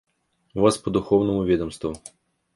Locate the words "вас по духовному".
0.55-1.43